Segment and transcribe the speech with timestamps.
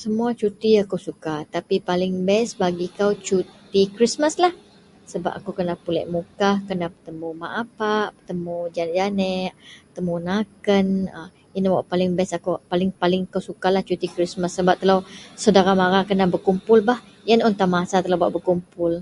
[0.00, 4.52] Semua suti akou suka, tapi paling bes bagi ko suti Kristmas lah
[5.12, 9.50] sebab akou kena pulek mukah kena betemu mak apak betemu janek-janek
[9.86, 10.86] betemu naken.
[11.56, 12.30] Yang paling bes
[12.70, 14.54] paling-paling akou suka suti Kristmas.
[14.56, 15.08] Paling akou suka.
[15.42, 16.98] Saudara mara kena bergumpul bah
[17.30, 18.92] ien un tan masa bak berkumpul.